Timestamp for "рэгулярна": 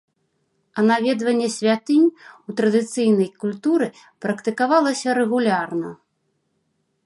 5.23-5.89